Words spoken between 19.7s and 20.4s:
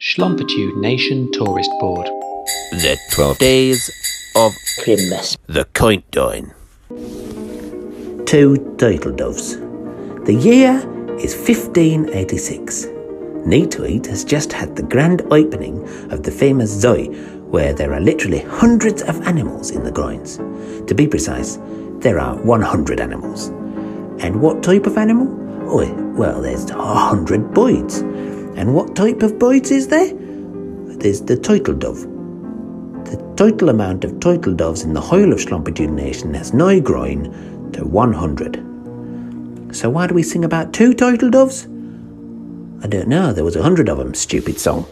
in the grounds.